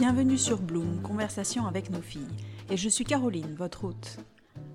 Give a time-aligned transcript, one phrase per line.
[0.00, 2.26] Bienvenue sur Bloom, conversation avec nos filles.
[2.70, 4.16] Et je suis Caroline, votre hôte.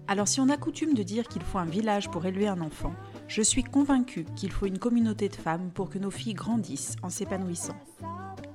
[0.07, 2.93] Alors si on a coutume de dire qu'il faut un village pour élever un enfant,
[3.27, 7.09] je suis convaincue qu'il faut une communauté de femmes pour que nos filles grandissent en
[7.09, 7.75] s'épanouissant.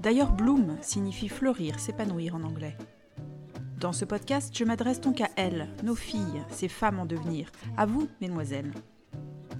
[0.00, 2.76] D'ailleurs, bloom signifie fleurir, s'épanouir en anglais.
[3.80, 7.84] Dans ce podcast, je m'adresse donc à elles, nos filles, ces femmes en devenir, à
[7.84, 8.70] vous, mesdemoiselles.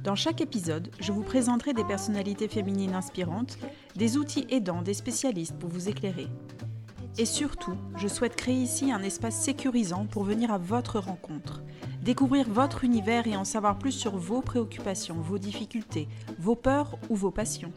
[0.05, 3.59] Dans chaque épisode, je vous présenterai des personnalités féminines inspirantes,
[3.97, 6.29] des outils aidants, des spécialistes pour vous éclairer.
[7.21, 11.63] Et surtout, je souhaite créer ici un espace sécurisant pour venir à votre rencontre,
[12.03, 17.17] découvrir votre univers et en savoir plus sur vos préoccupations, vos difficultés, vos peurs ou
[17.17, 17.75] vos passions.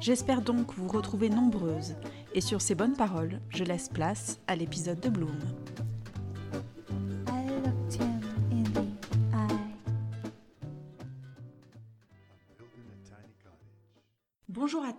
[0.00, 1.94] J'espère donc vous retrouver nombreuses,
[2.34, 5.38] et sur ces bonnes paroles, je laisse place à l'épisode de Bloom.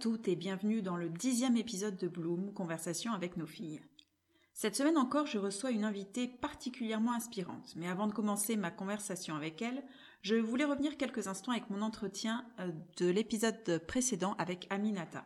[0.02, 3.82] Toutes et bienvenue dans le dixième épisode de Bloom, Conversation avec nos filles.
[4.52, 9.36] Cette semaine encore, je reçois une invitée particulièrement inspirante, mais avant de commencer ma conversation
[9.36, 9.84] avec elle,
[10.24, 15.24] je voulais revenir quelques instants avec mon entretien euh, de l'épisode précédent avec Aminata.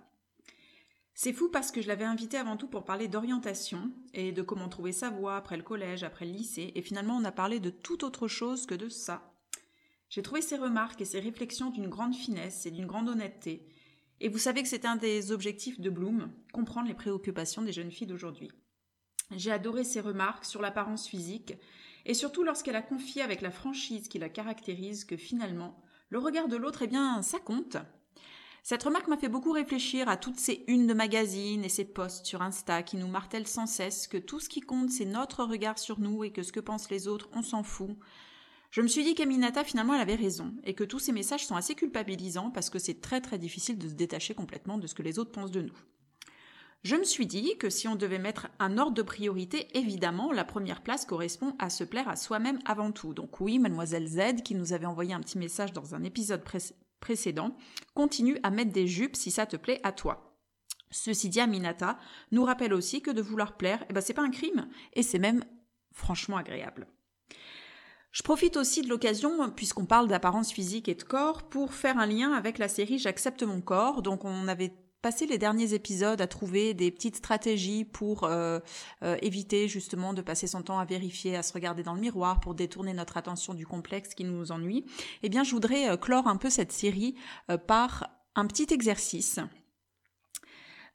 [1.13, 4.67] C'est fou parce que je l'avais invitée avant tout pour parler d'orientation et de comment
[4.67, 7.69] trouver sa voie après le collège, après le lycée, et finalement on a parlé de
[7.69, 9.31] tout autre chose que de ça.
[10.09, 13.69] J'ai trouvé ses remarques et ses réflexions d'une grande finesse et d'une grande honnêteté,
[14.25, 17.91] et vous savez que c'est un des objectifs de Bloom, comprendre les préoccupations des jeunes
[17.91, 18.49] filles d'aujourd'hui.
[19.29, 21.53] J'ai adoré ses remarques sur l'apparence physique,
[22.07, 26.47] et surtout lorsqu'elle a confié avec la franchise qui la caractérise que finalement, le regard
[26.47, 27.77] de l'autre, eh bien, ça compte.
[28.63, 32.25] Cette remarque m'a fait beaucoup réfléchir à toutes ces unes de magazines et ces posts
[32.25, 35.77] sur Insta qui nous martèlent sans cesse que tout ce qui compte, c'est notre regard
[35.77, 37.95] sur nous et que ce que pensent les autres, on s'en fout.
[38.75, 41.55] Je me suis dit qu'Aminata, finalement, elle avait raison, et que tous ces messages sont
[41.55, 45.01] assez culpabilisants parce que c'est très très difficile de se détacher complètement de ce que
[45.01, 45.77] les autres pensent de nous.
[46.83, 50.43] Je me suis dit que si on devait mettre un ordre de priorité, évidemment, la
[50.43, 53.13] première place correspond à se plaire à soi-même avant tout.
[53.13, 56.43] Donc oui, mademoiselle Z, qui nous avait envoyé un petit message dans un épisode
[56.99, 57.55] précédent,
[57.93, 60.37] continue à mettre des jupes si ça te plaît à toi.
[60.91, 61.97] Ceci dit, Aminata
[62.33, 65.17] nous rappelle aussi que de vouloir plaire, eh ben, c'est pas un crime, et c'est
[65.17, 65.45] même
[65.93, 66.89] franchement agréable.
[68.15, 72.05] Je profite aussi de l'occasion, puisqu'on parle d'apparence physique et de corps, pour faire un
[72.05, 74.01] lien avec la série J'accepte mon corps.
[74.01, 74.71] Donc on avait
[75.01, 78.59] passé les derniers épisodes à trouver des petites stratégies pour euh,
[79.03, 82.39] euh, éviter justement de passer son temps à vérifier, à se regarder dans le miroir,
[82.39, 84.85] pour détourner notre attention du complexe qui nous ennuie.
[85.21, 87.15] Eh bien, je voudrais euh, clore un peu cette série
[87.67, 89.41] par un petit exercice.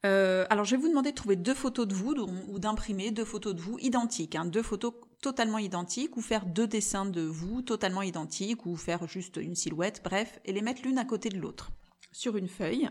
[0.04, 2.14] alors, je vais vous demander de trouver deux photos de vous
[2.48, 6.66] ou d'imprimer deux photos de vous identiques, hein, deux photos totalement identiques ou faire deux
[6.66, 10.98] dessins de vous totalement identiques ou faire juste une silhouette, bref, et les mettre l'une
[10.98, 11.70] à côté de l'autre
[12.12, 12.88] sur une feuille.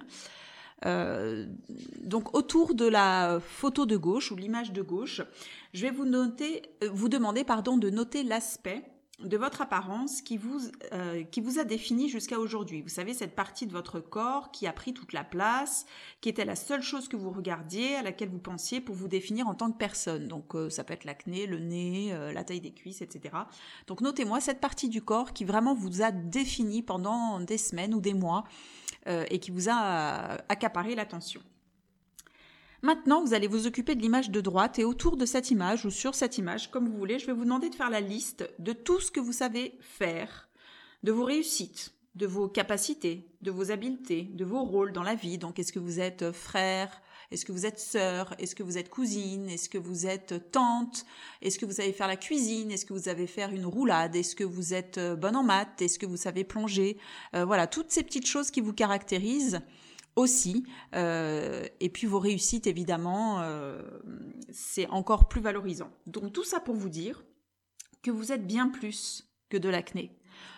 [0.85, 1.45] Euh,
[2.01, 5.21] donc autour de la photo de gauche ou l'image de gauche,
[5.73, 8.83] je vais vous noter, euh, vous demander pardon de noter l'aspect
[9.23, 10.59] de votre apparence qui vous,
[10.93, 12.81] euh, qui vous a défini jusqu'à aujourd'hui.
[12.81, 15.85] Vous savez, cette partie de votre corps qui a pris toute la place,
[16.21, 19.47] qui était la seule chose que vous regardiez, à laquelle vous pensiez pour vous définir
[19.47, 20.27] en tant que personne.
[20.27, 23.35] Donc euh, ça peut être l'acné, le nez, euh, la taille des cuisses, etc.
[23.87, 28.01] Donc notez-moi cette partie du corps qui vraiment vous a défini pendant des semaines ou
[28.01, 28.43] des mois
[29.07, 31.41] et qui vous a accaparé l'attention.
[32.81, 35.89] Maintenant, vous allez vous occuper de l'image de droite et autour de cette image ou
[35.89, 38.71] sur cette image, comme vous voulez, je vais vous demander de faire la liste de
[38.71, 40.47] tout ce que vous savez faire,
[41.03, 45.37] de vos réussites, de vos capacités, de vos habiletés, de vos rôles dans la vie.
[45.37, 47.01] Donc, est-ce que vous êtes frère?
[47.31, 48.33] Est-ce que vous êtes sœur?
[48.39, 49.49] Est-ce que vous êtes cousine?
[49.49, 51.05] Est-ce que vous êtes tante?
[51.41, 52.71] Est-ce que vous savez faire la cuisine?
[52.71, 54.15] Est-ce que vous savez faire une roulade?
[54.15, 55.81] Est-ce que vous êtes euh, bonne en maths?
[55.81, 56.97] Est-ce que vous savez plonger?
[57.35, 59.59] Euh, Voilà, toutes ces petites choses qui vous caractérisent
[60.15, 60.65] aussi.
[60.95, 63.81] Euh, et puis vos réussites, évidemment, euh,
[64.51, 65.91] c'est encore plus valorisant.
[66.07, 67.23] Donc tout ça pour vous dire
[68.01, 70.11] que vous êtes bien plus que de l'acné.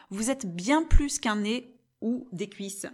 [0.10, 2.88] Vous êtes bien plus qu'un nez ou des cuisses.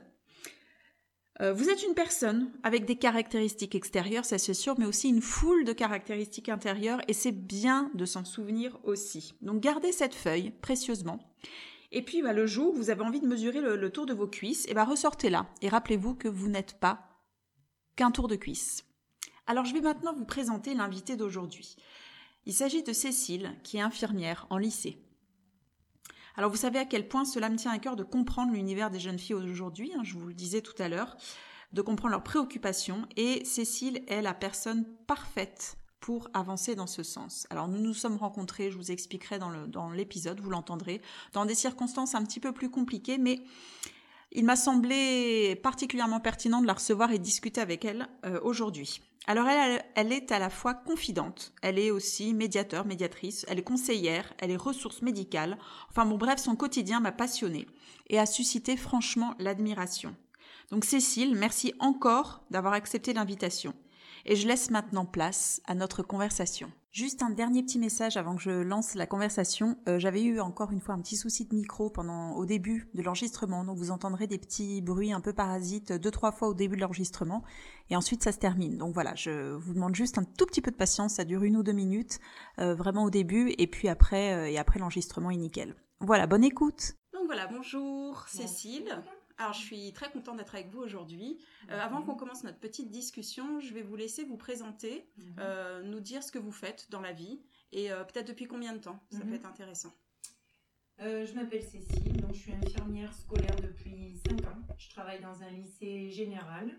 [1.40, 5.22] Euh, vous êtes une personne avec des caractéristiques extérieures, ça c'est sûr, mais aussi une
[5.22, 9.36] foule de caractéristiques intérieures, et c'est bien de s'en souvenir aussi.
[9.42, 11.20] Donc gardez cette feuille précieusement
[11.92, 14.28] et puis bah, le jour où vous avez envie de mesurer le, tour de vos
[14.28, 17.08] cuisses, bah, ressortez-la et rappelez-vous que vous n'êtes pas
[17.96, 18.86] qu'un tour de cuisse.
[19.46, 21.76] Alors je vais maintenant vous présenter l'invité d'aujourd'hui.
[22.46, 25.02] Il s'agit de Cécile, qui est infirmière en lycée.
[26.36, 29.00] Alors vous savez à quel point cela me tient à cœur de comprendre l'univers des
[29.00, 31.18] jeunes filles aujourd'hui, hein, je vous le disais tout à l'heure,
[31.74, 37.48] de comprendre leurs préoccupations, et Cécile est la personne parfaite pour avancer dans ce sens.
[37.50, 41.02] Alors nous nous sommes rencontrés, je vous expliquerai dans l'épisode, vous l'entendrez,
[41.34, 43.42] dans des circonstances un petit peu plus compliquées, mais
[44.32, 49.02] Il m'a semblé particulièrement pertinent de la recevoir et discuter avec elle euh, aujourd'hui.
[49.26, 53.64] Alors elle, elle est à la fois confidente, elle est aussi médiateur, médiatrice, elle est
[53.64, 55.58] conseillère, elle est ressource médicale.
[55.90, 57.68] Enfin bon bref, son quotidien m'a passionnée
[58.10, 60.16] et a suscité franchement l'admiration.
[60.72, 63.74] Donc Cécile, merci encore d'avoir accepté l'invitation.
[64.30, 66.70] Et je laisse maintenant place à notre conversation.
[66.92, 69.78] Juste un dernier petit message avant que je lance la conversation.
[69.88, 73.02] Euh, j'avais eu encore une fois un petit souci de micro pendant au début de
[73.02, 76.76] l'enregistrement, donc vous entendrez des petits bruits un peu parasites deux trois fois au début
[76.76, 77.42] de l'enregistrement,
[77.90, 78.78] et ensuite ça se termine.
[78.78, 81.56] Donc voilà, je vous demande juste un tout petit peu de patience, ça dure une
[81.56, 82.20] ou deux minutes,
[82.60, 85.74] euh, vraiment au début, et puis après euh, et après l'enregistrement est nickel.
[86.02, 86.96] Voilà, bonne écoute.
[87.14, 89.04] Donc voilà, bonjour Cécile.
[89.40, 91.38] Alors, je suis très contente d'être avec vous aujourd'hui.
[91.70, 95.36] Euh, avant qu'on commence notre petite discussion, je vais vous laisser vous présenter, Mhm.
[95.40, 97.40] euh, nous dire ce que vous faites dans la vie
[97.72, 99.00] et euh, peut-être depuis combien de temps?
[99.12, 99.30] Ça Mhm.
[99.30, 99.94] peut être intéressant.
[101.00, 104.58] Je m'appelle Cécile, donc je suis infirmière scolaire depuis 5 ans.
[104.80, 106.76] Je travaille dans un lycée général.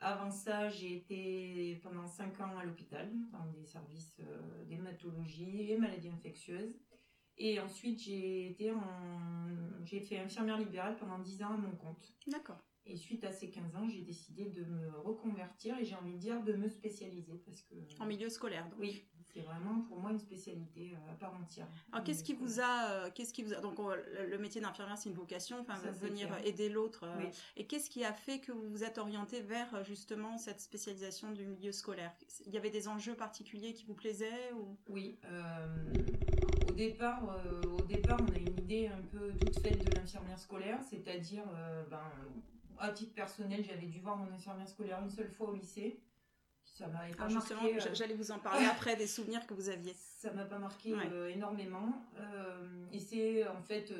[0.00, 4.16] Avant ça, j'ai été pendant 5 ans à l'hôpital, dans des services
[4.66, 6.74] d'hématologie et maladies infectieuses.
[7.42, 8.80] Et ensuite, j'ai été en...
[9.84, 12.14] j'ai fait infirmière libérale pendant 10 ans à mon compte.
[12.26, 12.58] D'accord.
[12.86, 16.18] Et suite à ces 15 ans, j'ai décidé de me reconvertir et j'ai envie de
[16.18, 18.64] dire de me spécialiser parce que En milieu scolaire.
[18.68, 18.78] Donc.
[18.80, 21.68] oui, c'est vraiment pour moi une spécialité euh, à part entière.
[21.92, 23.90] Alors, qu'est-ce qui vous a, euh, qu'est-ce qui vous a, donc on-
[24.28, 26.44] le métier d'infirmière c'est une vocation, enfin Ça, venir clair.
[26.46, 27.04] aider l'autre.
[27.04, 27.26] euh, Oui.
[27.56, 31.30] Et qu'est-ce qui a fait que vous vous êtes orienté vers euh, justement cette spécialisation
[31.32, 32.12] du milieu scolaire?
[32.46, 34.76] Il y avait des enjeux particuliers qui vous plaisaient ou?
[34.88, 35.92] Oui, euh,
[36.70, 40.38] au, départ, euh, au départ, on a une idée un peu toute faite de l'infirmière
[40.38, 42.00] scolaire, c'est-à-dire, euh, ben,
[42.78, 46.00] à titre personnel, j'avais dû voir mon infirmière scolaire une seule fois au lycée.
[46.64, 47.54] Ça m'avait pas Ah, marqué.
[47.76, 49.94] euh, j'a- j'allais vous en parler après des souvenirs que vous aviez.
[49.94, 51.08] ça m'a pas marqué Ouais.
[51.12, 51.92] euh, énormément.
[52.92, 53.92] Et c'est en fait,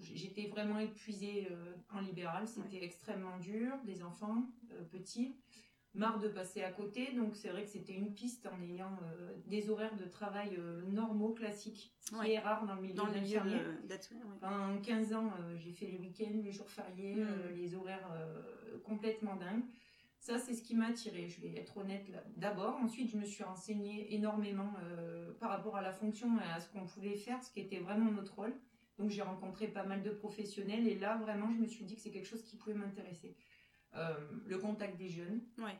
[0.00, 1.48] j'étais vraiment épuisée
[1.92, 2.46] en libéral.
[2.48, 4.44] C'était extrêmement dur, des enfants
[4.90, 5.36] petits,
[5.94, 7.12] marre de passer à côté.
[7.12, 10.82] Donc c'est vrai que c'était une piste en ayant euh, des horaires de travail euh,
[10.86, 12.32] normaux, classiques, ce qui Ouais.
[12.32, 14.46] est rare dans le milieu Dans le milieu de- ouais.
[14.48, 17.20] En 15 ans, euh, j'ai fait les week-ends, les jours fériés, Mm.
[17.28, 18.08] euh, les horaires
[18.84, 19.64] complètement dingues.
[20.20, 22.06] Ça, c'est ce qui m'a attiré, je vais être honnête.
[22.38, 24.72] D'abord, ensuite, je me suis renseignée énormément
[25.38, 28.10] par rapport à la fonction et à ce qu'on pouvait faire, ce qui était vraiment
[28.10, 28.54] notre rôle.
[28.98, 32.00] Donc, j'ai rencontré pas mal de professionnels et là, vraiment, je me suis dit que
[32.00, 33.36] c'est quelque chose qui pouvait m'intéresser.
[33.96, 34.14] Euh,
[34.46, 35.78] le contact des jeunes, Ouais.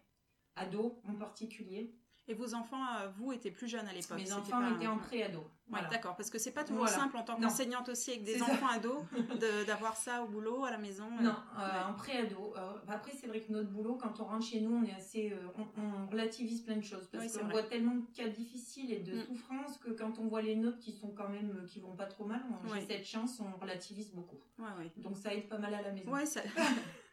[0.56, 1.94] ados en particulier.
[2.26, 4.16] Et vos enfants, euh, vous, étaient plus jeunes à l'époque.
[4.16, 5.40] Mes enfants pas- étaient en pré-ado.
[5.40, 5.88] Ouais, Voilà.
[5.90, 6.96] d'accord, parce que c'est pas toujours Voilà.
[6.96, 8.50] simple en tant qu'enseignante aussi avec des C'est ça.
[8.52, 9.02] enfants ados
[9.43, 11.05] de- d'avoir ça au boulot, à la maison.
[11.19, 11.22] euh.
[11.22, 11.84] Non, euh, Ouais.
[11.87, 12.55] en pré-ado.
[12.56, 15.32] Euh, après, c'est vrai que notre boulot, quand on rentre chez nous, on est assez,
[15.32, 18.90] euh, on, on relativise plein de choses parce Oui, qu'on voit tellement de cas difficiles
[18.90, 19.26] et de Mm.
[19.26, 22.25] souffrances que quand on voit les nôtres qui sont quand même, qui vont pas trop
[22.25, 22.81] mal, on, Ouais.
[22.81, 24.38] j'ai cette chance, on relativise beaucoup.
[24.58, 24.93] Ouais, ouais.
[24.96, 26.10] Donc ça aide pas mal à la maison.
[26.10, 26.40] Ouais, ça...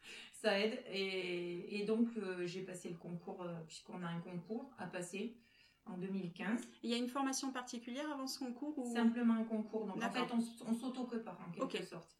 [0.41, 4.71] Ça aide et, et donc euh, j'ai passé le concours euh, puisqu'on a un concours
[4.79, 5.37] à passer
[5.85, 6.61] en 2015.
[6.81, 8.91] Il y a une formation particulière avant ce concours ou...
[8.93, 9.85] Simplement un concours.
[9.85, 10.27] Donc en fait,
[10.65, 12.17] on, s'auto-prépare en quelque sorte.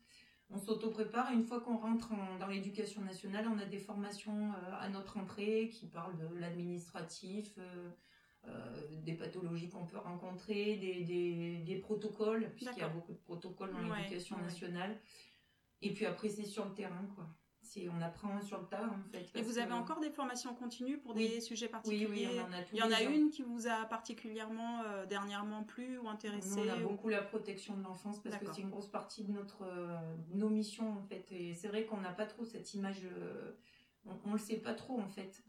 [0.51, 4.51] On s'auto-prépare et une fois qu'on rentre en- dans l'éducation nationale, on a des formations
[4.53, 7.57] euh, à notre entrée qui parlent de l'administratif,
[9.03, 13.71] des pathologies qu'on peut rencontrer, des, des- des protocoles, puisqu'il y a beaucoup de protocoles
[13.71, 14.43] dans Ouais, l'éducation ouais.
[14.43, 14.99] nationale.
[15.81, 17.27] Et puis après, c'est sur le terrain, quoi.
[17.73, 19.31] C'est, on apprend sur le tas, en fait.
[19.33, 21.29] Et vous avez encore des formations continues pour Oui.
[21.29, 23.43] des sujets Oui, particuliers oui, on en a tous Il y en a une qui
[23.43, 27.83] vous a particulièrement euh, dernièrement plu ou intéressé on a ou- beaucoup la protection de
[27.83, 29.97] l'enfance parce que c'est une grosse partie de notre, euh,
[30.33, 31.31] nos missions en fait.
[31.31, 33.53] Et c'est vrai qu'on n'a pas trop cette image, euh,
[34.05, 35.41] on, on le sait pas trop en fait.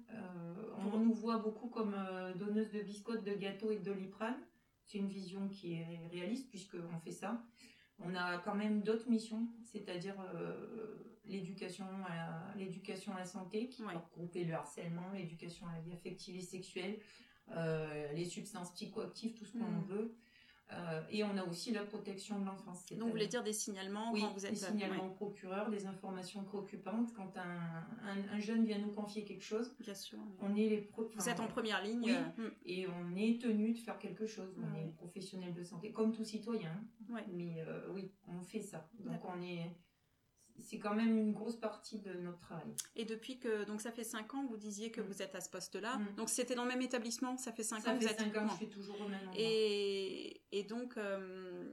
[0.93, 1.97] On nous voit beaucoup comme
[2.37, 4.39] donneuse de biscottes, de gâteaux et de doliprane.
[4.85, 7.43] C'est une vision qui est réaliste puisqu'on fait ça.
[7.99, 10.15] On a quand même d'autres missions, c'est-à-dire
[11.25, 13.95] l'éducation à l'éducation à la santé qui Ouais.
[13.95, 16.99] regrouper le harcèlement, l'éducation à la vie affective et sexuelle,
[17.51, 19.85] euh, les substances psychoactives, tout ce qu'on Mhm.
[19.87, 20.15] veut.
[20.71, 22.87] Euh, et on a aussi la protection de l'enfance.
[22.93, 25.85] Donc vous voulez dire des signalements oui, quand vous êtes des signalements au procureur, des
[25.85, 27.13] informations préoccupantes.
[27.15, 30.19] Quand un, un- un jeune vient nous confier quelque chose, ouais, Bien sûr.
[30.19, 30.33] oui.
[30.41, 32.01] on est les pro- Vous êtes en première ligne.
[32.03, 32.13] Oui.
[32.15, 32.53] euh, hmm.
[32.65, 34.57] et on est tenu de faire quelque chose.
[34.59, 34.85] On Ouais.
[34.87, 36.83] est professionnel de santé, comme tout citoyen.
[37.11, 37.25] Ouais.
[37.35, 38.89] Mais euh, oui, on fait ça.
[39.01, 39.77] Donc on est,
[40.61, 42.67] c'est quand même une grosse partie de notre travail.
[42.97, 45.05] Et depuis que donc ça fait 5 ans, vous disiez que Mm.
[45.05, 45.99] vous êtes à ce poste-là.
[45.99, 46.15] Mm.
[46.17, 48.21] Donc c'était dans le même établissement, ça fait 5 ça ans que fait vous êtes
[48.35, 49.35] 5 ans je fais toujours au même endroit.
[49.37, 51.71] Et, et donc, euh,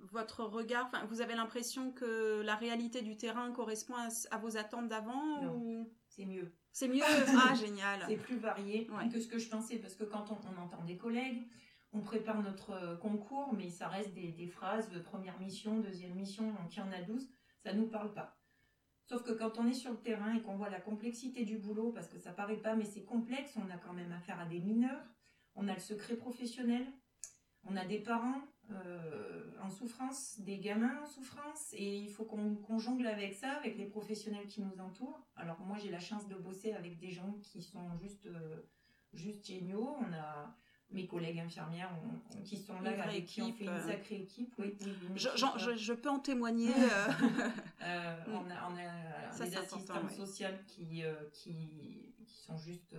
[0.00, 4.88] votre regard, vous avez l'impression que la réalité du terrain correspond à, à vos attentes
[4.88, 5.90] d'avant ou?
[6.08, 6.52] C'est mieux.
[6.72, 7.02] c'est mieux?
[7.50, 8.04] Ah, génial.
[8.08, 9.08] C'est plus varié Ouais.
[9.08, 11.46] que ce que je pensais parce que quand on, on entend des collègues,
[11.92, 16.52] on prépare notre euh, concours, mais ça reste des, phrases de première mission, deuxième mission,
[16.52, 17.28] donc il y en a 12.
[17.62, 18.38] Ça nous parle pas.
[19.04, 21.92] Sauf que quand on est sur le terrain et qu'on voit la complexité du boulot,
[21.92, 24.60] parce que ça paraît pas, mais c'est complexe, on a quand même affaire à des
[24.60, 25.04] mineurs,
[25.54, 26.86] on a le secret professionnel,
[27.64, 32.78] on a des parents euh, en souffrance, des gamins en souffrance, et il faut qu'on
[32.78, 35.26] jongle avec ça, avec les professionnels qui nous entourent.
[35.36, 38.62] Alors moi j'ai la chance de bosser avec des gens qui sont juste, euh,
[39.12, 39.96] juste géniaux.
[40.00, 40.56] On a
[40.94, 41.90] mes collègues infirmières
[42.44, 43.86] qui sont là, avec qui on fait une euh.
[43.86, 44.54] sacrée équipe.
[44.58, 44.76] Oui,
[45.16, 46.70] je, peux en témoigner.
[47.80, 52.94] on a, on a des assistantes sociales qui, qui, qui, sont juste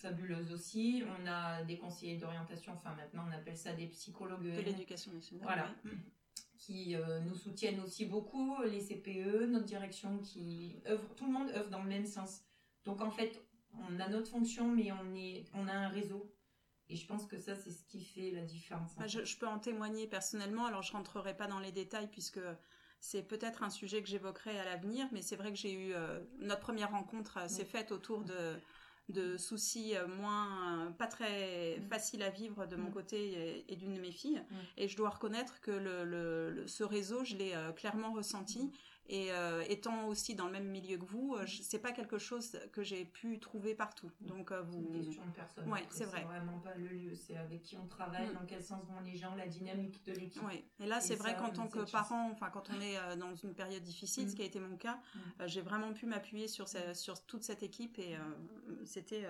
[0.00, 1.04] fabuleuse aussi.
[1.20, 4.42] On a des conseillers d'orientation, enfin maintenant on appelle ça des psychologues.
[4.42, 5.44] De l'éducation nationale.
[5.44, 5.74] Voilà.
[6.58, 11.50] Qui euh, nous soutiennent aussi beaucoup, les CPE, notre direction qui œuvre, tout le monde
[11.54, 12.42] œuvre dans le même sens.
[12.84, 13.42] Donc en fait,
[13.88, 16.30] on a notre fonction, mais on, est, on a un réseau.
[16.90, 18.90] Et je pense que ça, c'est ce qui fait la différence.
[19.06, 20.66] je, peux en témoigner personnellement.
[20.66, 22.40] Alors, je rentrerai pas dans les détails puisque
[23.00, 26.20] c'est peut-être un sujet que j'évoquerai à l'avenir, mais c'est vrai que j'ai eu euh,
[26.40, 28.58] notre première rencontre euh, s'est faite autour de
[29.10, 31.88] de soucis euh, moins euh, pas très mm.
[31.88, 32.92] faciles à vivre de mon mm.
[32.92, 34.56] côté et, d'une de mes filles mm.
[34.78, 38.70] et je dois reconnaître que le, ce réseau je l'ai euh, clairement ressenti
[39.12, 42.56] et euh, étant aussi dans le même milieu que vous, euh, c'est pas quelque chose
[42.72, 44.08] que j'ai pu trouver partout.
[44.20, 44.86] Donc euh, vous.
[44.88, 45.68] C'est une question de personne.
[45.68, 46.22] Ouais, c'est vrai.
[46.22, 47.16] vraiment pas le lieu.
[47.16, 48.34] C'est avec qui on travaille, mm.
[48.34, 50.42] dans quel sens vont les gens, la dynamique de l'équipe.
[50.46, 50.64] Oui.
[50.78, 53.82] Et là, c'est vrai qu'en tant que parent, enfin quand on est dans une période
[53.82, 54.36] difficile, ce mm.
[54.36, 55.18] qui a été mon cas, mm.
[55.46, 58.16] j'ai vraiment pu m'appuyer sur sur toute cette équipe et
[58.84, 59.26] c'était.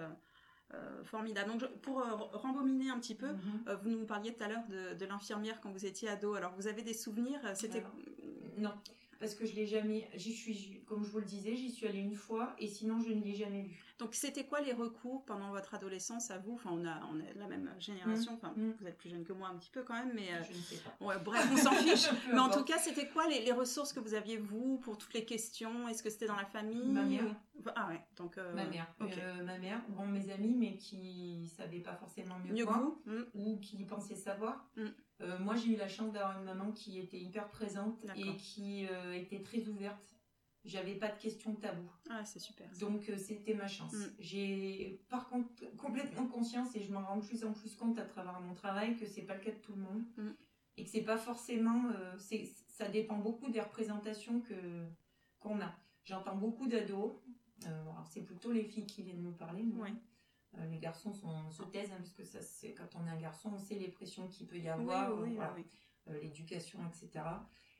[1.04, 1.50] formidable.
[1.50, 3.74] Donc, pour rembobiner un petit peu, mm-hmm.
[3.82, 6.34] vous nous parliez tout à l'heure de, de l'infirmière quand vous étiez ado.
[6.34, 7.40] Alors, vous avez des souvenirs?
[7.54, 7.82] C'était
[8.58, 8.74] non
[9.20, 10.08] parce que je l'ai jamais.
[10.14, 13.12] J'y suis, comme je vous le disais, j'y suis allée une fois et sinon je
[13.12, 13.84] ne l'ai jamais vu.
[13.98, 16.54] Donc c'était quoi les recours pendant votre adolescence à vous?
[16.54, 18.32] Enfin, on a, on est de la même génération.
[18.32, 18.36] Mmh.
[18.36, 18.72] Enfin, mmh.
[18.80, 20.62] vous êtes plus jeune que moi un petit peu quand même, mais euh, je ne
[20.62, 21.04] sais pas.
[21.04, 22.08] Ouais, bref, on s'en fiche.
[22.32, 25.26] mais en tout cas, c'était quoi les, ressources que vous aviez vous pour toutes les
[25.26, 25.86] questions?
[25.86, 26.90] Est-ce que c'était dans la famille?
[26.90, 27.24] Ma mère.
[27.76, 28.86] Ah ouais, donc euh, ma mère.
[29.02, 29.82] Euh, ma mère.
[29.90, 33.22] Bon, mes amis, mais qui savaient pas forcément mieux, que vous mmh.
[33.34, 34.66] ou qui pensaient savoir.
[35.22, 38.86] Euh, moi, j'ai eu la chance d'avoir une maman qui était hyper présente et qui
[38.86, 39.98] euh, était très ouverte.
[40.64, 41.90] J'avais pas de questions taboues.
[42.10, 42.68] Ah, c'est super.
[42.78, 43.94] Donc, euh, c'était ma chance.
[43.94, 44.12] Mm.
[44.18, 48.04] J'ai, par contre, complètement conscience et je m'en rends de plus en plus compte à
[48.04, 50.30] travers mon travail que c'est pas le cas de tout le monde mm.
[50.76, 51.90] et que c'est pas forcément.
[52.68, 54.54] ça dépend beaucoup des représentations que
[55.38, 55.74] qu'on a.
[56.04, 57.12] J'entends beaucoup d'ados.
[58.10, 59.64] c'est plutôt les filles qui viennent nous parler.
[60.70, 63.50] Les garçons sont, se taisent, hein, parce que ça, c'est quand on est un garçon,
[63.54, 67.24] on sait les pressions qu'il peut y avoir, euh, l'éducation, etc.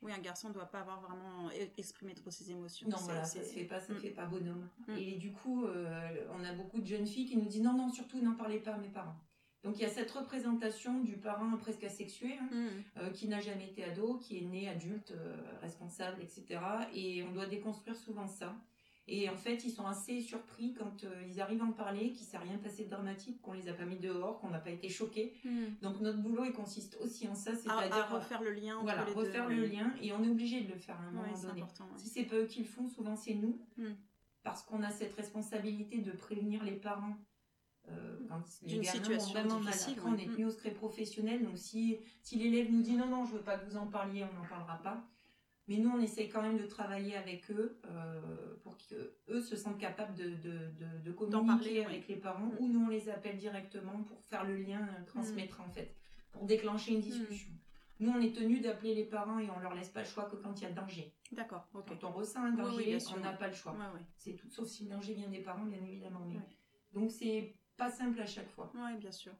[0.01, 2.87] Oui, un garçon ne doit pas avoir vraiment e-, exprimé trop ses émotions.
[2.89, 3.99] Non, voilà, ça se fait pas, ça mm.
[3.99, 4.67] fait pas bonhomme.
[4.87, 4.97] Mm.
[4.97, 7.89] Et du coup, euh, on a beaucoup de jeunes filles qui nous disent non, non,
[7.89, 9.15] surtout n'en parlez pas à mes parents.
[9.63, 13.11] Donc il y a cette représentation du parent presque asexué, hein, mm.
[13.11, 15.13] qui n'a jamais été ado, qui est né adulte,
[15.61, 16.59] responsable, etc.
[16.93, 18.55] Et on doit déconstruire souvent ça.
[19.13, 22.21] Et en fait, ils sont assez surpris quand euh, ils arrivent à en parler, qu'il
[22.21, 24.69] ne s'est rien passé de dramatique, qu'on les a pas mis dehors, qu'on n'a pas
[24.69, 25.33] été choqués.
[25.43, 25.65] Hmm.
[25.81, 28.79] Donc notre boulot, il consiste aussi en ça, c'est-à-dire refaire le lien.
[28.81, 31.61] Voilà, refaire le lien, et on est obligé de le faire à un moment donné.
[31.97, 33.95] Si c'est pas eux qui le font, souvent c'est nous, hmm.
[34.43, 37.17] parce qu'on a cette responsabilité de prévenir les parents.
[37.89, 39.73] Euh, quand les situation vraiment mal
[40.05, 43.33] on est tenu au secret professionnel, donc si, si l'élève nous dit non, non, je
[43.33, 45.03] veux pas que vous en parliez, on n'en parlera pas.
[45.71, 48.21] Mais nous, on essaye quand même de travailler avec eux euh,
[48.61, 50.69] pour qu'eux se sentent capables de, de,
[51.01, 52.57] de, communiquer avec les parents mm.
[52.59, 55.63] ou nous, on les appelle directement pour faire le lien, euh, transmettre mm.
[55.63, 55.95] en fait,
[56.33, 57.03] pour déclencher une mm.
[57.03, 57.51] discussion.
[58.01, 60.35] Nous, on est tenu d'appeler les parents et on leur laisse pas le choix que
[60.35, 61.13] quand il y a danger.
[61.31, 61.65] D'accord.
[61.71, 63.73] Quand on ressent un danger, on n'a pas le choix.
[64.17, 66.27] c'est tout, sauf si le danger vient des parents, bien évidemment.
[66.93, 68.69] Donc c'est pas simple à chaque fois.
[68.75, 69.31] Oui, bien sûr.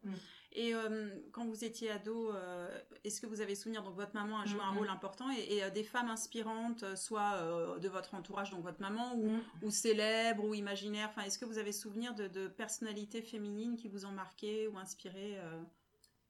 [0.53, 2.69] Et euh, quand vous étiez ado, euh,
[3.03, 5.69] est-ce que vous avez souvenir, donc votre maman a joué un rôle important, et, euh,
[5.69, 9.41] des femmes inspirantes, soit de votre entourage, donc votre maman, ou, mm.
[9.63, 14.05] ou célèbres, ou imaginaires, enfin, est-ce que vous avez souvenir de, personnalités féminines qui vous
[14.05, 15.37] ont marqué ou inspiré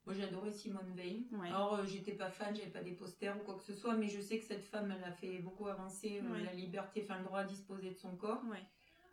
[0.06, 1.26] Moi, j'adorais Simone Veil.
[1.46, 4.20] Alors, j'étais pas fan, j'avais pas des posters ou quoi que ce soit, mais je
[4.20, 7.44] sais que cette femme, elle a fait beaucoup avancer la liberté, enfin, le droit à
[7.44, 8.42] disposer de son corps.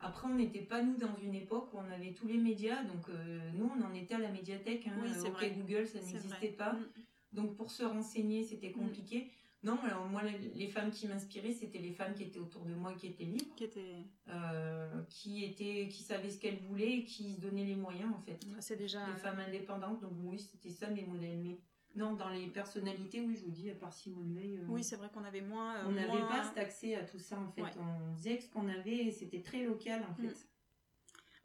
[0.02, 3.10] Après, on n'était pas nous dans une époque où on avait tous les médias, donc
[3.10, 4.88] euh, nous, on en était à la médiathèque.
[4.88, 5.52] Hein, oui, vrai.
[5.52, 6.74] Google, ça n'existait pas.
[6.74, 6.88] Mm.
[7.34, 8.74] Donc pour se renseigner, c'était mm.
[8.74, 9.32] compliqué.
[9.62, 10.22] Non, alors moi,
[10.56, 13.54] les femmes qui m'inspiraient, c'était les femmes qui étaient autour de moi, qui étaient libres,
[13.58, 17.76] qui étaient, euh, qui étaient, qui savaient ce qu'elles voulaient, et qui se donnaient les
[17.76, 18.40] moyens en fait.
[18.62, 19.06] C'est déjà.
[19.08, 20.00] Les femmes indépendantes.
[20.00, 21.40] Donc oui, c'était ça mes modèles.
[21.40, 21.60] Mais
[21.96, 24.58] non, dans les personnalités, oui, je vous dis, à part Simone Veil.
[24.58, 25.86] Euh, oui, c'est vrai qu'on avait moins.
[25.86, 27.78] on n'avait pas cet accès à tout ça, en fait.
[27.80, 30.28] On disait que ce qu'on avait, c'était très local, en fait.
[30.28, 30.36] Mm.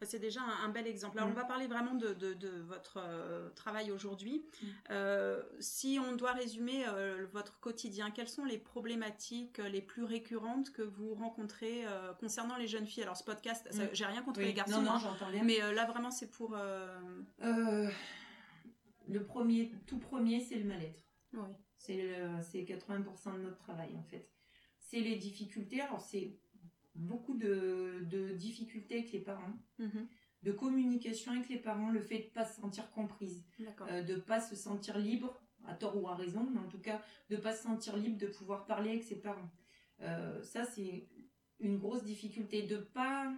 [0.02, 1.16] C'est déjà un, bel exemple.
[1.16, 3.00] Alors, on va parler vraiment de, votre
[3.54, 4.44] travail aujourd'hui.
[5.60, 6.84] si on doit résumer
[7.32, 11.84] votre quotidien, quelles sont les problématiques les plus récurrentes que vous rencontrez
[12.20, 13.04] concernant les jeunes filles?
[13.04, 16.54] Alors, ce podcast, j'ai rien contre les garçons, non, hein, mais là, vraiment, c'est pour...
[19.08, 21.02] le premier, tout premier, c'est le mal-être.
[21.32, 21.48] Oui.
[21.76, 24.30] C'est 80% de notre travail, en fait.
[24.78, 25.80] C'est les difficultés.
[25.80, 26.38] Alors, c'est
[26.94, 30.06] beaucoup de, difficultés avec les parents, mhm.
[30.42, 33.44] de communication avec les parents, le fait de ne pas se sentir comprise,
[33.90, 36.80] euh, de ne pas se sentir libre, à tort ou à raison, mais en tout
[36.80, 39.50] cas, de ne pas se sentir libre de pouvoir parler avec ses parents.
[40.00, 41.08] Euh, ça, c'est
[41.60, 42.62] une grosse difficulté.
[42.62, 43.34] De pas...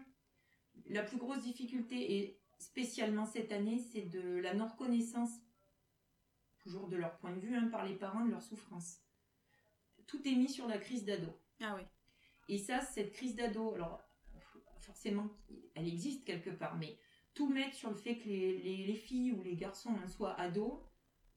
[0.89, 5.31] La plus grosse difficulté, et spécialement cette année, c'est de la non-reconnaissance,
[6.67, 9.01] toujours de leur point de vue, hein, par les parents, de leur souffrance.
[10.07, 11.29] Tout est mis sur la crise d'ado.
[11.61, 11.83] Ah oui.
[12.49, 14.03] Et ça, cette crise d'ado, alors
[14.81, 15.29] forcément,
[15.75, 16.99] elle existe quelque part, mais
[17.35, 20.81] tout mettre sur le fait que les, filles ou les garçons hein, soient ados,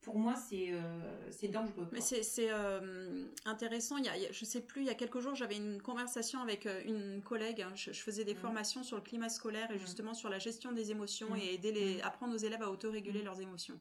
[0.02, 1.88] pour moi, c'est euh, dangereux.
[1.92, 3.98] Mais c'est euh, intéressant.
[3.98, 6.66] Il y a, je sais plus, il y a quelques jours, j'avais une conversation avec
[6.66, 7.62] euh, une collègue.
[7.62, 7.74] Hein.
[7.76, 11.36] je, faisais des formations sur le climat scolaire et justement sur la gestion des émotions
[11.36, 13.80] et aider les, apprendre aux élèves à autoréguler leurs émotions.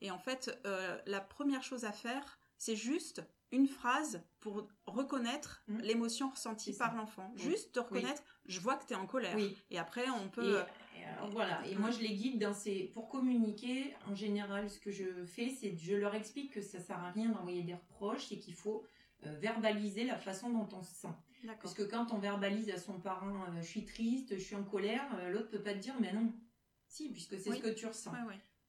[0.00, 0.58] Et en fait,
[1.06, 5.78] la première chose à faire, c'est juste une phrase pour reconnaître mmh.
[5.80, 7.32] l'émotion ressentie par l'enfant.
[7.36, 9.36] Juste te reconnaître, je vois que tu es en colère.
[9.70, 10.58] Et après, on peut...
[10.58, 10.64] Euh,
[11.30, 12.84] voilà, et moi je les guide dans ces...
[12.92, 16.98] Pour communiquer, en général, ce que je fais, c'est je leur explique que ça sert
[16.98, 18.84] à rien d'envoyer des reproches et qu'il faut
[19.26, 21.14] euh, verbaliser la façon dont on se sent.
[21.62, 24.64] Parce que quand on verbalise à son parent, euh, je suis triste, je suis en
[24.64, 26.32] colère, l'autre peut pas te dire, mais non.
[26.88, 28.12] Si, puisque c'est ce que tu ressens.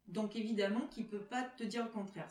[0.07, 2.27] Donc évidemment qu'il peut pas te dire le contraire.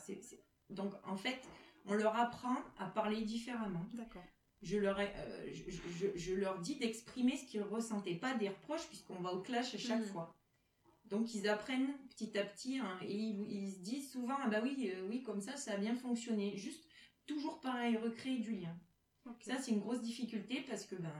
[0.69, 1.41] Donc en fait
[1.85, 3.85] on leur apprend à parler différemment.
[3.93, 4.23] D'accord.
[4.61, 5.05] Je leur, euh,
[6.15, 9.77] je, leur dis d'exprimer ce qu'ils ressentaient, pas des reproches, puisqu'on va au clash à
[9.77, 10.11] chaque hmm.
[10.11, 10.35] fois.
[11.09, 14.91] Donc ils apprennent petit à petit hein, et ils, se disent souvent ah bah oui
[14.93, 16.87] euh, oui comme ça ça a bien fonctionné juste
[17.25, 18.75] toujours pareil recréer du lien
[19.41, 21.11] ça c'est une grosse difficulté parce que ben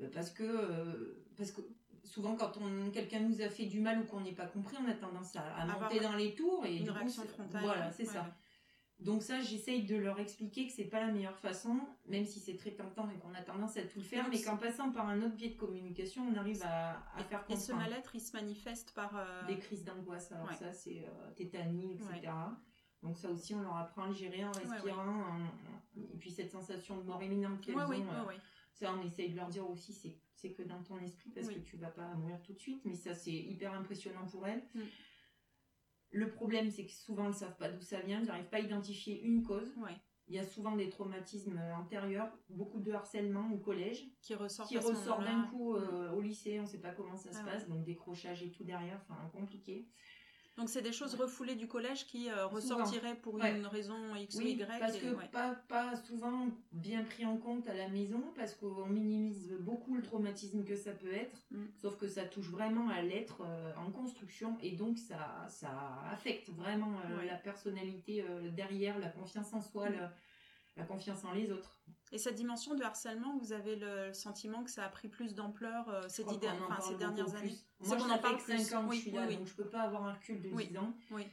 [0.00, 1.62] euh, parce que parce que
[2.04, 4.88] souvent quand on quelqu'un nous a fait du mal ou qu'on n'est pas compris on
[4.88, 8.32] a tendance à, monter dans les tours et une réaction frontale voilà c'est ça
[9.00, 12.56] donc ça, j'essaye de leur expliquer que c'est pas la meilleure façon, même si c'est
[12.56, 15.20] très tentant et qu'on a tendance à tout le faire, mais qu'en passant par un
[15.22, 17.60] autre biais de communication, on arrive à, faire comprendre.
[17.60, 19.16] Et ce mal-être, il se manifeste par...
[19.16, 22.32] Euh, Des crises d'angoisse, alors ça c'est euh, tétanie, etc.
[23.02, 25.38] Donc ça aussi, on leur apprend à le gérer en respirant,
[25.96, 27.90] et puis cette sensation de mort imminente qu'elles ont.
[27.90, 28.32] Euh,
[28.72, 31.76] ça, on essaye de leur dire aussi, c'est que dans ton esprit, parce que tu
[31.76, 34.62] vas pas mourir tout de suite, mais ça c'est hyper impressionnant pour elles.
[34.74, 34.80] Mm.
[36.14, 38.58] Le problème, c'est que souvent, elles ne savent pas d'où ça vient, ils n'arrivent pas
[38.58, 39.74] à identifier une cause.
[40.28, 44.06] Il y a souvent des traumatismes antérieurs, beaucoup de harcèlement au collège.
[44.22, 47.32] Qui ressort, qui ressort d'un coup euh, au lycée, on ne sait pas comment ça
[47.32, 49.86] se ah passe, donc décrochage et tout derrière, enfin compliqué.
[50.56, 54.42] Donc c'est des choses refoulées du collège qui euh, ressortiraient pour une raison X ou
[54.42, 54.78] Y.
[54.78, 59.52] Parce que pas, pas souvent bien pris en compte à la maison, parce qu'on minimise
[59.60, 61.64] beaucoup le traumatisme que ça peut être, mm.
[61.74, 66.50] sauf que ça touche vraiment à l'être euh, en construction, et donc ça, ça affecte
[66.50, 70.10] vraiment euh, la personnalité derrière, la confiance en soi, mm.
[70.76, 71.80] la confiance en les autres.
[72.12, 75.88] Et cette dimension de harcèlement, vous avez le sentiment que ça a pris plus d'ampleur
[75.88, 76.38] euh, ces, ces
[76.96, 77.58] dernières années?
[77.80, 80.06] Moi, je en parle 5 ans que je suis là, donc je peux pas avoir
[80.06, 80.94] un recul de 10 ans.
[81.10, 81.26] Oui.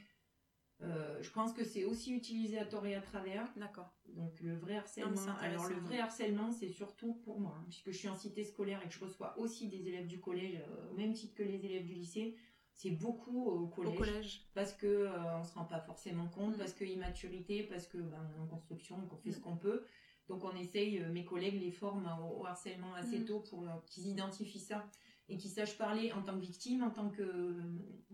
[0.84, 3.46] Euh, je pense que c'est aussi utilisé à tort et à travers.
[3.56, 3.92] D'accord.
[4.08, 5.20] Donc le vrai harcèlement.
[5.40, 8.80] alors le vrai harcèlement, c'est surtout pour moi, hein, puisque je suis en cité scolaire
[8.84, 11.64] et que je reçois aussi des élèves du collège, euh, au même titre que les
[11.64, 12.36] élèves du lycée.
[12.74, 14.48] C'est beaucoup au collège, au collège.
[14.54, 16.58] parce que euh, on se rend pas forcément compte, mm.
[16.58, 19.42] parce que immaturité, parce que ben, en construction, on fait ce mm.
[19.42, 19.86] qu'on peut.
[20.32, 23.24] Donc on essaye, euh, mes collègues les forment au, harcèlement assez mm.
[23.26, 24.88] tôt pour euh, qu'ils identifient ça
[25.28, 27.54] et qu'ils sachent parler en tant que victime, en tant que,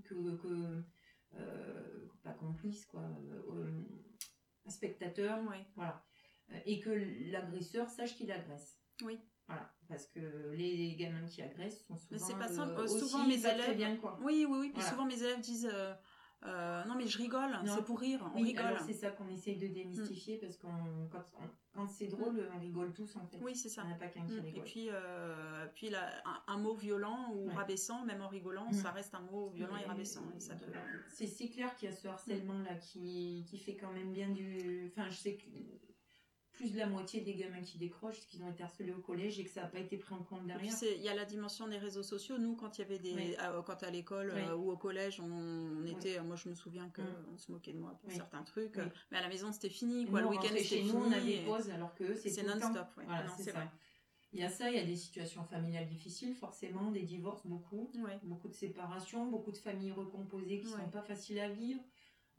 [0.02, 0.82] que,
[1.34, 3.02] euh, pas complice, quoi,
[4.66, 5.38] un spectateur,
[5.76, 6.04] voilà.
[6.66, 6.90] Et que
[7.30, 8.80] l'agresseur sache qu'il agresse.
[9.04, 9.20] Oui.
[9.46, 12.10] Voilà, parce que les gamins qui agressent sont souvent.
[12.10, 12.88] Mais c'est pas simple.
[12.88, 13.76] souvent mes élèves.
[13.76, 14.18] Bien, quoi.
[14.22, 14.70] Oui, oui, oui.
[14.74, 15.70] Puis souvent mes élèves disent
[16.46, 18.78] euh, non mais je rigole, c'est pour rire, on rigole.
[18.86, 20.40] C'est ça qu'on essaye de démystifier mm.
[20.40, 21.08] parce qu'on
[21.72, 22.50] quand, c'est drôle, mm.
[22.54, 23.38] on rigole tous en fait.
[23.40, 23.82] Oui c'est ça.
[23.84, 24.44] Il n'y a pas qu'un qui mm.
[24.44, 24.60] rigole.
[24.60, 29.14] Et puis euh, puis là, un, mot violent ou rabaissant, même en rigolant, ça reste
[29.14, 30.22] un mot violent et rabaissant.
[31.08, 34.92] C'est clair qu'il y a ce harcèlement là qui, qui fait quand même bien du.
[34.92, 35.44] Enfin je sais que
[36.58, 39.44] plus de la moitié des gamins qui décrochent, qu'ils ont été harcelés au collège et
[39.44, 40.74] que ça n'a pas été pris en compte derrière.
[40.82, 42.36] Il y a la dimension des réseaux sociaux.
[42.36, 45.86] Nous, quand il y avait des, euh, quand à l'école euh, ou au collège, on,
[45.86, 47.32] était, moi je me souviens qu'on mm.
[47.32, 48.76] on se moquait de moi pour certains trucs,
[49.10, 50.20] mais à la maison c'était fini, quoi.
[50.20, 50.92] le week-end c'était fini.
[50.92, 52.88] Nous, on avait pause alors que c'est non-stop.
[52.96, 53.68] Voilà, c'est vrai.
[54.32, 57.90] Il y a ça, il y a des situations familiales difficiles, forcément, des divorces, beaucoup.
[58.24, 61.80] Beaucoup de séparations, beaucoup de familles recomposées qui ne sont pas faciles à vivre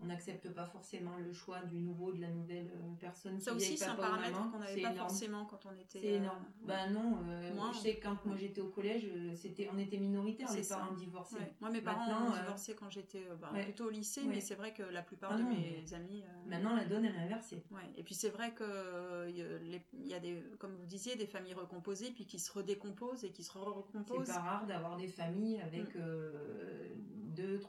[0.01, 3.39] on n'accepte pas forcément le choix du nouveau, de la nouvelle euh, personne.
[3.39, 5.99] Ça aussi, c'est un paramètre qu'on n'avait pas forcément quand on était.
[5.99, 6.45] C'est énorme.
[6.45, 9.77] Euh, bah non, euh, moi, je sais que quand moi j'étais au collège, c'était, on
[9.77, 11.35] était minoritaires, les parents divorcés.
[11.59, 14.83] Moi, mes parents ont divorcé quand j'étais bah, plutôt au lycée, mais c'est vrai que
[14.83, 16.23] la plupart ah de mes amis.
[16.47, 17.63] Maintenant, la donne est inversée.
[17.97, 22.12] Et puis c'est vrai que il y a des, comme vous disiez, des familles recomposées,
[22.12, 24.27] puis qui se redécomposent et qui se recomposent.
[24.27, 26.01] C'est pas rare d'avoir des familles avec mm.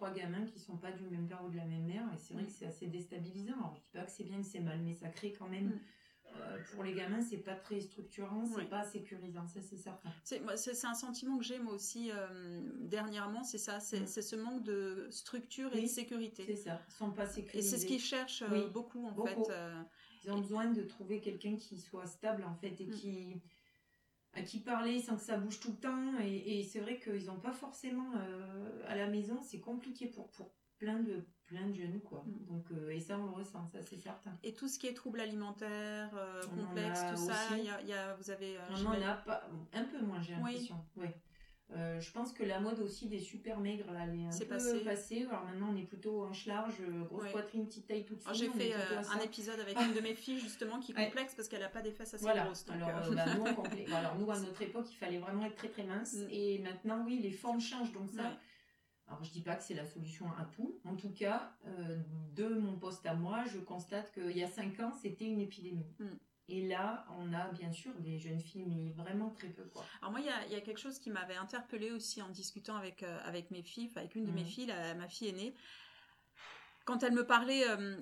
[0.01, 2.45] Trois gamins qui sont pas du même père ou de la même mère c'est vrai
[2.45, 3.53] que c'est assez déstabilisant.
[3.53, 5.67] Alors, je dis pas que c'est bien, que c'est mal, mais ça crée quand même.
[5.67, 5.81] Mm.
[6.37, 10.11] Euh, pour les gamins, c'est pas très structurant, c'est pas sécurisant, ça c'est certain.
[10.23, 14.07] C'est un sentiment que j'ai moi aussi euh, dernièrement, c'est ça, mm.
[14.07, 16.45] c'est ce manque de structure et de sécurité.
[16.47, 17.59] C'est ça, ils sont pas sécurisés.
[17.59, 19.53] Et c'est ce qu'ils cherchent euh, beaucoup en fait.
[20.25, 22.91] Ils ont besoin de trouver quelqu'un qui soit stable en fait et mm.
[22.91, 23.43] qui
[24.35, 26.19] à qui parler sans que ça bouge tout le temps.
[26.21, 28.13] Et, c'est vrai qu'ils n'ont pas forcément
[28.87, 32.25] à la maison, c'est compliqué pour, pour plein de plein de jeunes quoi.
[32.27, 32.47] Mm.
[32.47, 34.37] Donc euh, et ça on le ressent, ça c'est certain.
[34.43, 38.31] Et tout ce qui est troubles alimentaires, euh, complexes, tout ça, y y a, vous
[38.31, 38.57] avez.
[38.57, 40.77] Euh, on en a pas, un peu moins j'ai l'impression.
[40.97, 41.09] Oui.
[41.75, 44.81] Je pense que la mode aussi des super maigres là, elle est un peu passé.
[44.81, 45.27] passée.
[45.29, 46.75] Alors maintenant on est plutôt en large,
[47.09, 48.35] grosse poitrine, petite taille toute fine.
[48.35, 51.63] J'ai fait un épisode avec une de mes filles justement qui est complexe parce qu'elle
[51.63, 52.67] a pas des fesses assez grosses.
[52.69, 56.15] alors, bah, nous, alors nous à notre époque il fallait vraiment être très très mince
[56.15, 56.29] mm.
[56.31, 58.37] et maintenant oui les formes changent donc ça.
[59.11, 60.79] Alors je dis pas que c'est la solution à tout.
[60.85, 61.99] En tout cas, euh,
[62.37, 65.85] de mon poste à moi, je constate qu'il y a cinq ans, c'était une épidémie.
[65.99, 66.15] Hmm.
[66.51, 69.63] Et là, on a bien sûr des jeunes filles, mais vraiment très peu.
[69.73, 69.85] Quoi.
[70.03, 73.19] Alors moi, il y a, quelque chose qui m'avait interpellée aussi en discutant avec, euh,
[73.25, 74.47] avec mes filles, avec une de mes hmm.
[74.47, 75.55] filles, ma fille aînée.
[76.85, 78.01] Quand elle me parlait, euh,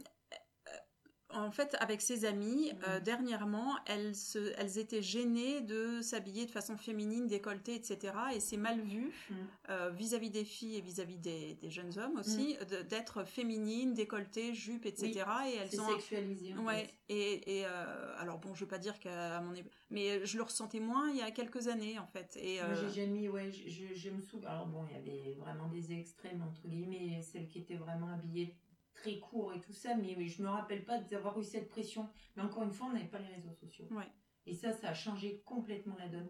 [1.30, 2.78] en fait, avec ses mhm.
[2.88, 8.14] euh, dernièrement, elles, se, elles étaient gênées de s'habiller de façon féminine, décolletée, etc.
[8.34, 9.36] Et c'est mal vu mhm.
[9.68, 12.82] euh, vis-à-vis des filles et vis-à-vis des, jeunes hommes aussi, mhm.
[12.88, 15.24] d'être féminine, décolletée, jupe, etc.
[15.46, 16.54] Et elles ont sexualisé.
[16.54, 16.88] ouais.
[17.10, 19.54] Et, et euh, alors bon, je veux pas dire qu'à mon
[19.90, 22.38] mais je le ressentais moins il y a quelques années en fait.
[22.40, 24.48] Et j'ai jamais, ouais, je, je me souviens.
[24.50, 28.54] Alors bon, il y avait vraiment des extrêmes entre guillemets, celles qui étaient vraiment habillées
[28.98, 32.08] très court et tout ça, mais oui, je me rappelle pas d'avoir eu cette pression.
[32.36, 33.86] Mais encore une fois, on n'avait pas les réseaux sociaux.
[33.90, 34.08] Ouais.
[34.46, 36.28] Et ça, ça a changé complètement la donne.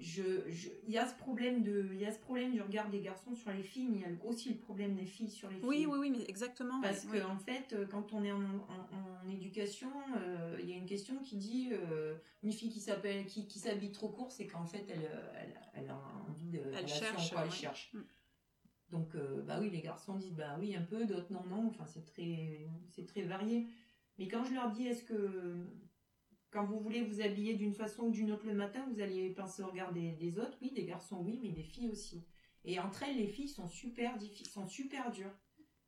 [0.00, 0.22] Je,
[0.86, 3.34] il y a ce problème de, il y a ce problème du regard des garçons
[3.34, 5.66] sur les filles, mais il y a aussi le problème des filles sur les filles.
[5.66, 6.80] Oui, oui, oui, mais exactement.
[6.80, 10.76] Parce que en fait, euh, quand on est en, en, éducation, euh, il y a
[10.76, 14.46] une question qui dit euh, une fille qui s'appelle, qui, qui s'habille trop court, c'est
[14.46, 17.90] qu'en fait, elle, elle, elle, a envie de, elle cherche, elle cherche.
[17.92, 18.00] Mm.
[18.90, 21.66] Donc, euh, bah oui, les garçons disent bah oui un peu, d'autres non, non.
[21.66, 23.66] Enfin, c'est très, c'est très varié.
[24.18, 25.66] Mais quand je leur dis, est-ce que
[26.50, 29.62] quand vous voulez vous habiller d'une façon ou d'une autre le matin, vous allez penser
[29.62, 30.56] au regard des, autres?
[30.62, 32.24] Oui, des garçons, oui, mais des filles aussi.
[32.64, 34.16] Et entre elles, les filles sont super
[34.50, 35.34] sont super dures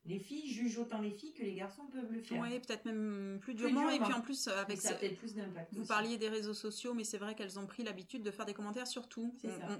[0.06, 2.40] les filles jugent autant les filles que les garçons peuvent le faire.
[2.40, 3.88] Oui, peut-être même plus durement.
[3.90, 5.74] et puis en plus, avec ça, peut plus d'impact.
[5.74, 8.54] Vous parliez des réseaux sociaux, mais c'est vrai qu'elles ont pris l'habitude de faire des
[8.54, 9.34] commentaires sur tout.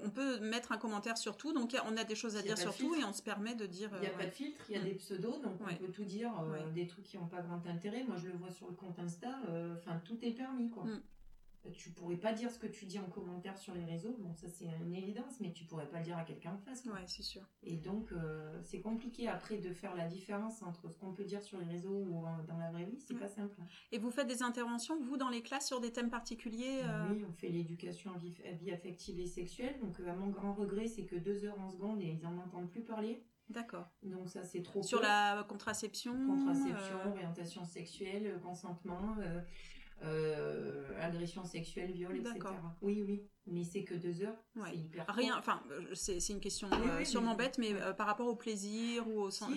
[0.04, 2.76] On, peut mettre un commentaire sur tout, donc on a des choses à dire sur
[2.76, 3.90] tout et on se permet de dire.
[3.94, 6.04] Il n'y a pas de filtre, il y a des pseudos, donc on peut tout
[6.04, 8.04] dire, euh, des trucs qui n'ont pas grand intérêt.
[8.04, 9.40] Moi, je le vois sur le compte Insta.
[9.48, 10.84] Euh, enfin, tout est permis, quoi.
[10.84, 11.00] Mm
[11.72, 14.16] tu pourrais pas dire ce que tu dis en commentaire sur les réseaux.
[14.18, 16.84] Bon, ça c'est une évidence, mais tu pourrais pas le dire à quelqu'un en face.
[16.86, 17.42] Ouais, c'est sûr.
[17.62, 21.42] Et donc, euh, c'est compliqué après de faire la différence entre ce qu'on peut dire
[21.42, 22.98] sur les réseaux ou dans la vraie vie.
[22.98, 23.56] C'est pas simple.
[23.92, 27.08] Et vous faites des interventions, vous, dans les classes, sur des thèmes particuliers euh?
[27.10, 29.78] Oui, on fait l'éducation à vie, vie, affective et sexuelle.
[29.80, 32.70] Donc, à mon grand regret, c'est que deux heures en seconde et ils en entendent
[32.70, 33.22] plus parler.
[33.50, 33.90] D'accord.
[34.04, 34.82] Donc ça c'est trop.
[34.82, 36.14] Sur la contraception.
[36.26, 39.40] Contraception, euh, orientation sexuelle, consentement, euh,
[41.00, 42.38] agression sexuelle, viol, etc.
[42.82, 44.36] Oui, oui, mais c'est que deux heures.
[44.64, 45.06] C'est hyper.
[45.08, 49.20] Rien, enfin, euh, c'est une question euh, sûrement bête, mais par rapport au plaisir ou
[49.20, 49.52] au sens.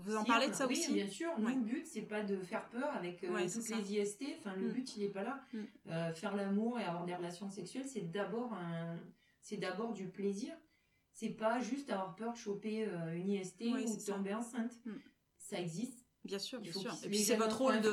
[0.00, 1.36] Vous en parlez de ça oui, aussi bien sûr.
[1.38, 4.24] Mon Le but, c'est pas de faire peur avec toutes les IST.
[4.38, 4.72] Enfin, le mm.
[4.72, 5.44] but, il est pas là.
[5.52, 6.14] Mm.
[6.14, 8.96] faire l'amour et avoir des relations sexuelles, c'est d'abord un,
[9.40, 10.54] c'est d'abord du plaisir.
[11.12, 14.72] C'est pas juste avoir peur de choper une IST ou de tomber enceinte.
[14.86, 14.92] Mm.
[15.38, 16.94] Ça existe, Bien sûr, bien sûr.
[17.04, 17.90] Et puis c'est votre rôle de,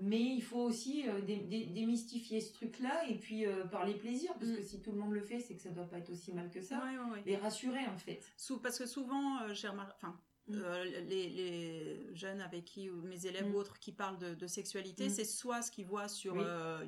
[0.00, 4.56] Mais il faut aussi euh, démystifier ce truc-là et puis euh, parler plaisir, parce mm.
[4.56, 6.48] que si tout le monde le fait, c'est que ça doit pas être aussi mal
[6.48, 6.80] que ça.
[7.26, 8.22] les rassurer en fait.
[8.62, 10.16] parce que souvent, euh, j'ai remarqué, enfin,
[10.46, 10.60] mm.
[11.08, 13.54] les, jeunes avec qui, ou mes élèves mm.
[13.54, 16.36] ou autres qui parlent de, sexualité, c'est soit ce qu'ils voient sur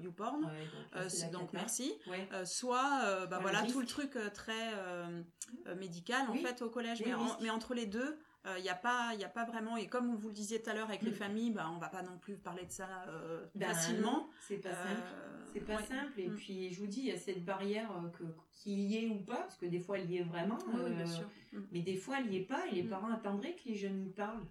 [0.00, 0.48] YouPorn,
[1.32, 1.92] donc, merci,
[2.44, 4.72] soit bah, voilà tout le truc très
[5.76, 7.02] médical en fait au collège.
[7.04, 8.16] mais, mais entre les deux,
[8.58, 10.74] Il n'y a, pas, y a pas vraiment, et comme vous le disiez tout à
[10.74, 12.88] l'heure avec les familles, bah, on va pas non plus parler de ça
[13.54, 14.28] Ben, facilement.
[14.40, 15.02] C'est pas simple.
[15.52, 15.82] C'est pas ouais.
[15.86, 16.20] simple.
[16.20, 16.36] Et Mm.
[16.36, 19.16] puis, je vous dis, il y a cette barrière euh, que, qu'il y ait ou
[19.20, 20.58] pas, parce que des fois, il y est vraiment.
[20.68, 21.28] Oui, oui, bien euh, sûr.
[21.52, 21.58] Mm.
[21.72, 22.88] Mais des fois, il n'y est pas, et les Mm.
[22.90, 24.44] parents attendraient que les jeunes y parlent.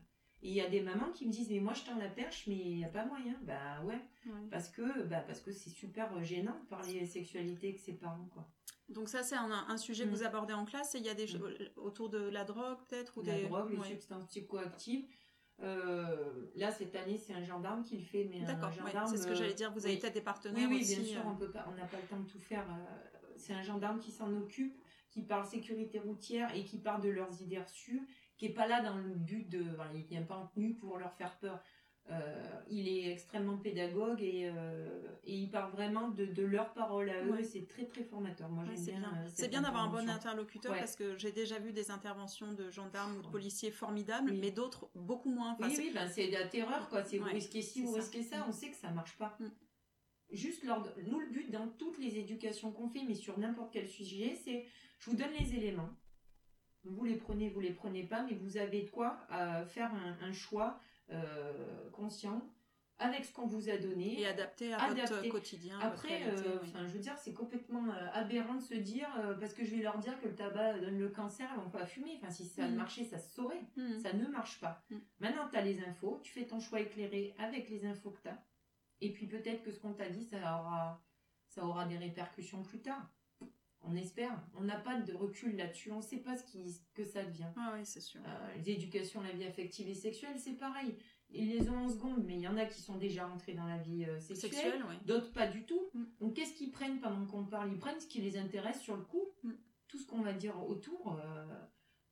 [0.44, 2.46] Et il y a des mamans qui me disent, mais moi, je tends la perche,
[2.48, 3.36] mais il n'y a pas moyen.
[3.44, 4.48] Bah ouais, Ouais.
[4.52, 8.28] parce que bah, parce que c'est super euh, gênant de parler sexualité avec ses parents,
[8.34, 8.48] quoi.
[8.90, 10.14] Donc ça, c'est un, un sujet que Mm.
[10.14, 10.96] vous abordez en classe.
[10.96, 13.44] Et il y a des choses autour de la drogue, peut-être ou la des...
[13.48, 13.88] drogue, les ouais.
[13.88, 15.06] substances psychoactives.
[15.62, 19.26] Euh, là, cette année, c'est un gendarme qui le fait, mais D'accord, ouais, c'est ce
[19.28, 19.72] que j'allais dire.
[19.72, 20.00] Vous avez oui.
[20.02, 20.96] peut-être des partenaires Oui, oui, aussi.
[20.98, 22.66] bien sûr, euh, on peut pas, on n'a pas le temps de tout faire.
[23.38, 24.78] C'est un gendarme qui s'en occupe,
[25.12, 28.06] qui parle sécurité routière et qui parle de leurs idées reçues,
[28.38, 30.98] qui est pas là dans le but de, voilà, il vient pas en tenue pour
[30.98, 31.64] leur faire peur.
[32.12, 37.10] Euh, il est extrêmement pédagogue et, euh, et il parle vraiment de, de leurs paroles
[37.10, 37.32] à eux.
[37.32, 37.44] Ouais.
[37.44, 38.48] C'est très très formateur.
[38.48, 39.00] Moi, Ouais, c'est bien.
[39.00, 39.14] bien.
[39.24, 40.78] euh, C'est bien d'avoir un bon interlocuteur Ouais.
[40.80, 44.38] parce que j'ai déjà vu des interventions de gendarmes ou de policiers formidables, Oui.
[44.40, 45.54] mais d'autres beaucoup moins.
[45.54, 47.04] Enfin, Oui, c'est- oui, ben c'est de la terreur, quoi.
[47.04, 48.02] C'est vous risquez ci, vous ça.
[48.02, 48.46] risquez ça?
[48.48, 49.36] On sait que ça marche pas.
[49.40, 49.48] Mm.
[50.32, 53.74] Juste lors de- nous, le but dans toutes les éducations qu'on fait, mais sur n'importe
[53.74, 54.68] quel sujet, c'est
[55.00, 55.90] je vous donne les éléments.
[56.84, 60.18] Vous les prenez, vous les prenez pas, mais vous avez de quoi euh, faire un,
[60.28, 60.80] un choix
[61.12, 62.42] euh, conscient
[62.98, 64.22] avec ce qu'on vous a donné.
[64.22, 65.14] et adapté à Adapté.
[65.16, 65.76] votre quotidien.
[65.76, 66.72] votre Après, réalité, euh, oui.
[66.88, 69.82] je veux dire, c'est complètement euh, aberrant de se dire, euh, parce que je vais
[69.84, 72.18] leur dire que le tabac donne le cancer, ils vont pas fumer.
[72.22, 72.76] Enfin, si ça Mhm.
[72.76, 73.62] marchait, ça se saurait.
[73.76, 74.00] Mhm.
[74.00, 74.82] Ça ne marche pas.
[74.90, 74.96] Mm.
[75.20, 78.30] Maintenant, tu as les infos, tu fais ton choix éclairé avec les infos que tu
[78.30, 78.42] as.
[79.02, 81.04] Et puis peut-être que ce qu'on t'a dit, ça aura,
[81.50, 83.10] ça aura des répercussions plus tard.
[83.88, 84.44] On espère.
[84.56, 85.92] On n'a pas de recul là-dessus.
[85.92, 87.50] On ne sait pas ce qui, que ça devient.
[87.58, 88.22] Ah oui, c'est sûr.
[88.26, 90.98] Euh, les éducations à la vie affective et sexuelle, c'est pareil.
[91.30, 93.66] Ils les ont en seconde, mais il y en a qui sont déjà rentrés dans
[93.66, 94.52] la vie euh, sexuelle.
[94.52, 94.96] Sexuel, oui.
[95.06, 95.90] D'autres pas du tout.
[95.94, 96.04] Mm.
[96.20, 97.72] Donc qu'est-ce qu'ils prennent pendant qu'on parle?
[97.72, 99.26] Ils prennent ce qui les intéresse sur le coup.
[99.44, 99.52] Mm.
[99.88, 101.20] Tout ce qu'on va dire autour.
[101.20, 101.46] euh,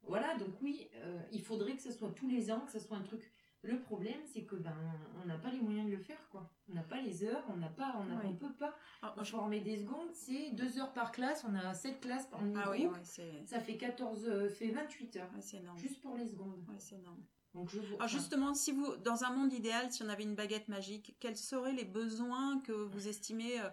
[0.05, 2.97] voilà, donc oui, euh, il faudrait que ce soit tous les ans, que ce soit
[2.97, 3.31] un truc.
[3.63, 4.75] Le problème, c'est que ben
[5.23, 6.49] on n'a pas les moyens de le faire, quoi.
[6.69, 8.75] On n'a pas les heures, on n'a pas, on, a- on peut pas.
[9.01, 11.45] Ah, je- Former des secondes, c'est deux heures par classe.
[11.49, 15.29] On a sept classes par ah oui, c'est Ça fait 14, euh, fait 28 heures.
[15.33, 15.77] ouais, c'est énorme.
[15.77, 16.57] Juste pour les secondes.
[16.67, 17.23] Ouais, c'est énorme.
[17.53, 17.95] Donc je vous.
[17.95, 21.37] Alors justement, si vous, dans un monde idéal, si on avait une baguette magique, quels
[21.37, 23.69] seraient les besoins que vous estimez euh,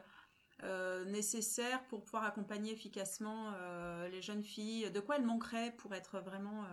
[0.63, 4.91] euh, nécessaires pour pouvoir accompagner efficacement euh, les jeunes filles?
[4.91, 6.65] De quoi elles manqueraient pour être vraiment...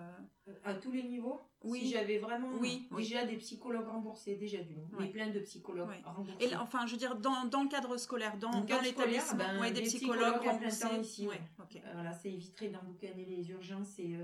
[0.47, 1.41] euh, à tous les niveaux?
[1.63, 1.79] Oui.
[1.79, 3.03] Si j'avais vraiment Oui, oui.
[3.03, 5.05] déjà des psychologues remboursés, déjà d'une, Ouais.
[5.07, 6.45] des plein de psychologues remboursés.
[6.45, 9.71] Et enfin, je veux dire, dans, dans le cadre scolaire, dans, Dans l'établissement, ben, ouais,
[9.71, 10.99] des des psychologues psychologues remboursés.
[11.01, 11.41] ici, Ouais, ouais.
[11.59, 11.75] ok.
[11.83, 14.15] Euh, voilà, ça éviterait d'emboucaner les urgences et,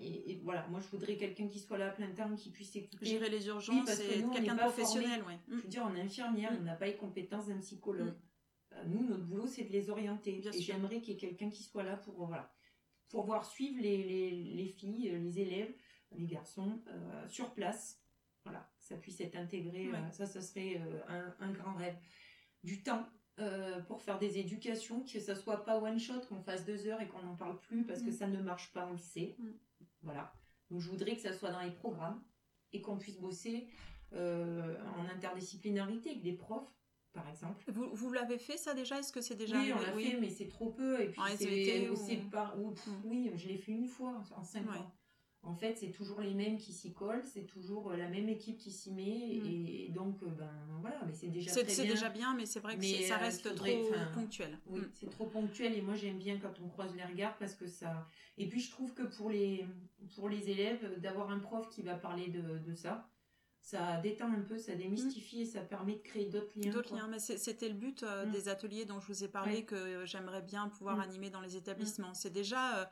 [0.00, 2.76] et, et voilà, moi je voudrais quelqu'un qui soit là à plein temps, qui puisse
[2.76, 3.06] écouter.
[3.06, 5.38] Gérer les urgences parce que et quelqu'un de professionnel, ouais.
[5.48, 6.56] Je veux dire, est infirmière, Mm.
[6.60, 8.08] on n'a pas les compétences d'un psychologue.
[8.08, 8.14] Mm.
[8.72, 10.38] Euh, Nous, notre boulot, c'est de les orienter.
[10.38, 12.52] Bien et j'aimerais qu'il y ait quelqu'un qui soit là pour, euh, voilà,
[13.08, 15.74] pour voir suivre les, les, les filles, euh, les élèves,
[16.16, 18.00] les garçons, euh, sur place.
[18.44, 19.90] Voilà, que ça puisse être intégré.
[19.90, 19.96] Ouais.
[19.98, 21.96] euh, ça, ce serait euh, un, un grand rêve.
[22.64, 23.06] Du temps.
[23.88, 27.08] pour faire des éducations, que ça soit pas one shot, qu'on fasse deux heures et
[27.08, 28.12] qu'on n'en parle plus parce que Mm.
[28.20, 29.34] ça ne marche pas, on le sait.
[29.38, 29.50] Mm.
[30.02, 30.34] Voilà.
[30.70, 32.22] Donc je voudrais que ça soit dans les programmes
[32.74, 33.66] et qu'on puisse bosser
[34.12, 36.70] en interdisciplinarité avec des profs,
[37.12, 37.64] par exemple.
[37.72, 38.98] Vous, vous l'avez fait ça déjà?
[38.98, 41.00] Est-ce que c'est déjà oui, on l'a fait, mais c'est trop peu.
[41.00, 43.00] Et puis En c'est SVT ou- par- ou- pff, Mm.
[43.04, 44.78] Oui, je l'ai fait une fois en cinq Ouais.
[44.78, 44.92] ans.
[45.42, 48.58] En fait, c'est toujours les mêmes qui s'y collent, c'est toujours euh, la même équipe
[48.58, 49.46] qui s'y met, Mm.
[49.46, 51.84] et, donc, euh, ben voilà, mais c'est déjà C'est bien.
[51.94, 54.58] déjà bien, mais c'est vrai que Mais, ça euh, reste faudrait- trop ponctuel.
[54.66, 54.90] Oui, Mm.
[54.92, 58.06] c'est trop ponctuel et moi j'aime bien quand on croise les regards parce que ça.
[58.36, 59.64] Et puis je trouve que pour les,
[60.14, 63.08] pour les élèves, d'avoir un prof qui va parler de, de ça,
[63.62, 66.70] ça détend un peu, ça démystifie et ça permet de créer d'autres liens.
[66.70, 68.30] D'autres liens, mais c'était le but euh, Mm.
[68.32, 69.62] des ateliers dont je vous ai parlé Ouais.
[69.64, 71.00] que j'aimerais bien pouvoir Mm.
[71.00, 72.14] animer dans les établissements.
[72.14, 72.84] C'est déjà euh,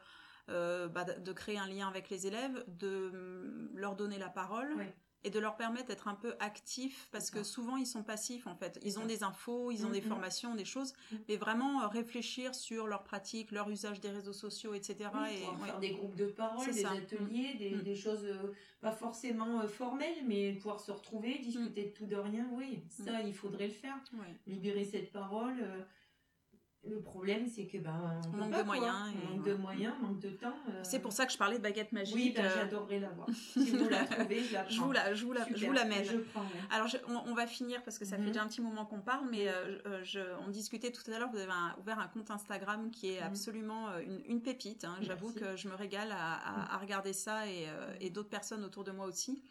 [0.50, 4.72] euh, bah, de créer un lien avec les élèves, de mm, leur donner la parole.
[4.76, 4.94] Ouais.
[5.24, 8.54] Et de leur permettre d'être un peu actifs, parce que souvent ils sont passifs en
[8.54, 8.78] fait.
[8.85, 10.04] Ils ont des infos, ils ont Mm, des mm.
[10.09, 11.16] formations, des choses, Mm.
[11.28, 15.11] mais vraiment euh, réfléchir sur leur pratique, leur usage des réseaux sociaux, etc.
[15.14, 15.66] Oui, et, ouais.
[15.66, 16.92] faire des groupes de parole, des ça.
[16.92, 21.90] ateliers, des, des choses euh, pas forcément euh, formelles, mais pouvoir se retrouver, discuter de
[21.90, 23.96] tout de rien, oui, ça il faudrait le faire.
[24.14, 24.35] Ouais.
[24.46, 25.57] Libérer cette parole.
[25.61, 25.81] euh,
[26.88, 30.18] le problème, c'est que ben, on, manque pas, de moyens et manque de moyens, manque
[30.20, 30.55] de temps.
[30.70, 32.14] euh, C'est pour ça que je parlais de baguette magique.
[32.14, 33.29] Oui, ben, euh, j'adorerais l'avoir.
[33.33, 34.70] Si vous la trouvez, je la prends.
[34.74, 36.05] je vous la, je vous la, je vous la mets.
[36.05, 36.46] Je prends, ouais.
[36.70, 38.29] Alors, je- on, on va finir parce que ça fait Mhm.
[38.29, 41.31] déjà un petit moment qu'on parle, mais euh, je- on discutait tout à l'heure.
[41.31, 43.27] Vous avez un- ouvert un compte Instagram qui est Mhm.
[43.27, 44.85] absolument une, une pépite.
[44.85, 44.96] hein.
[45.03, 47.66] J'avoue que je me régale à, à- à regarder ça et,
[48.01, 49.42] et d'autres personnes autour de moi aussi.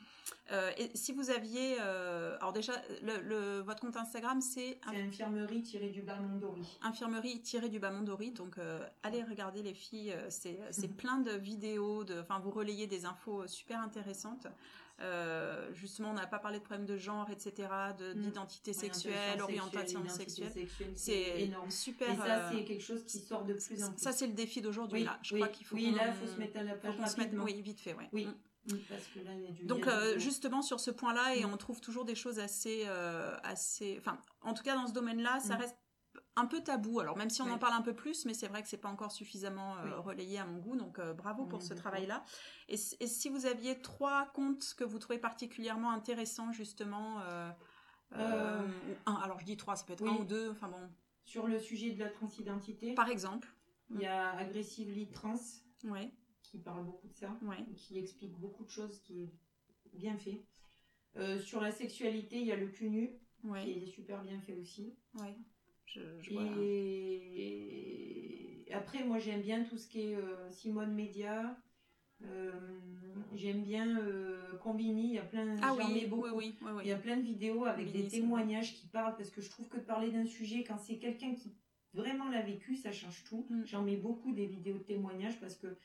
[0.52, 5.62] Euh, et si vous aviez, euh, alors déjà, le, le- votre compte Instagram c'est infirmerie
[5.64, 6.62] tirée du bas Mondori.
[7.10, 8.32] Marie tiré du bas Mondori.
[8.32, 8.56] Donc,
[9.04, 10.16] allez regarder les filles.
[10.30, 12.04] c'est c'est plein de vidéos.
[12.04, 14.48] De, enfin, vous relayez des infos super intéressantes.
[15.00, 17.68] Euh, justement, on n'a pas parlé de problèmes de genre, etc.,
[18.00, 18.20] Mm.
[18.22, 20.52] d'identité sexuelle, orientation sexuelle.
[20.96, 21.70] C'est énorme.
[21.70, 22.12] super.
[22.12, 24.02] Et ça, euh, c'est quelque chose qui sort de plus en plus.
[24.02, 25.02] ça, c'est le défi d'aujourd'hui.
[25.02, 25.76] Oui, là, je oui, crois qu'il faut.
[25.76, 27.44] oui, là, il faut se mettre à la page se mette- rapidement.
[27.44, 28.10] Oui, vite fait, ouais.
[28.12, 28.28] Oui.
[28.68, 28.74] Mm.
[28.74, 29.66] Mm, Parce que là, il y a du.
[29.66, 31.50] Donc euh, justement sur ce point-là, et Mm.
[31.54, 35.40] on trouve toujours des choses assez, euh, assez, enfin, en tout cas dans ce domaine-là,
[35.40, 35.60] ça Mm.
[35.60, 35.78] reste
[36.36, 37.00] un peu tabou.
[37.00, 38.90] Alors même si on en parle un peu plus, mais c'est vrai que c'est pas
[38.90, 39.92] encore suffisamment euh, Oui.
[40.04, 40.76] relayé à mon goût.
[40.76, 41.84] Donc bravo pour ce d'accord.
[41.84, 42.24] travail-là.
[42.68, 47.20] Et, si vous aviez trois comptes que vous trouvez particulièrement intéressants justement,
[48.12, 48.74] un,
[49.06, 50.10] alors je dis trois, ça peut être oui.
[50.10, 50.50] un ou deux.
[50.52, 50.90] Enfin bon,
[51.26, 53.48] Sur le sujet de la transidentité, par exemple.
[53.90, 55.36] il y a Aggressively Trans
[55.86, 56.12] Ouais,
[56.58, 59.30] qui parle beaucoup de ça, ouais, qui explique beaucoup de choses, qui est
[59.94, 60.42] bien fait.
[61.16, 63.12] Euh, sur la sexualité, il y a le cul nu,
[63.62, 64.96] qui est super bien fait aussi.
[65.22, 65.36] ouais.
[65.86, 66.44] Je, je vois.
[67.38, 71.58] Et après, moi, j'aime bien tout ce qui est euh, Simone Média.
[72.24, 72.52] Euh,
[73.36, 73.98] j'aime bien
[74.62, 75.10] Combini.
[75.10, 75.56] Il y a plein.
[75.62, 76.28] Ah oui, beaucoup.
[76.36, 76.82] oui, oui.
[76.84, 79.50] Il y a plein de vidéos avec Combini, des témoignages qui parlent parce que je
[79.50, 81.56] trouve que de parler d'un sujet quand c'est quelqu'un qui
[81.94, 83.46] vraiment l'a vécu, ça change tout.
[83.50, 83.64] Mm.
[83.66, 85.78] J'en mets beaucoup des vidéos de témoignages parce que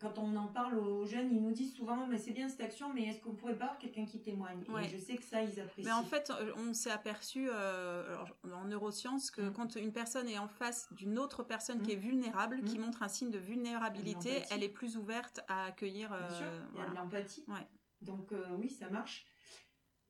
[0.00, 2.92] quand on en parle aux jeunes, ils nous disent souvent mais c'est bien cette action,
[2.92, 4.62] mais est-ce qu'on pourrait pas avoir quelqu'un qui témoigne?
[4.68, 4.86] Ouais.
[4.86, 5.84] Et je sais que ça ils apprécient.
[5.84, 9.52] Mais en fait, euh, on s'est aperçu euh, alors, en neurosciences que Mm.
[9.52, 11.82] quand une personne est en face d'une autre personne Mm.
[11.82, 12.82] qui est vulnérable, qui Mm.
[12.82, 16.08] montre un signe de vulnérabilité, elle est plus ouverte à accueillir.
[16.10, 17.44] Bien euh, sûr, il y a de l'empathie.
[17.48, 17.66] Ouais.
[18.02, 19.26] Donc euh, oui, ça marche.